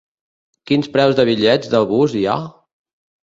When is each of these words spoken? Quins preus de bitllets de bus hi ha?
Quins 0.69 0.89
preus 0.95 1.17
de 1.19 1.25
bitllets 1.29 1.71
de 1.75 1.81
bus 1.91 2.15
hi 2.21 2.27
ha? 2.31 2.39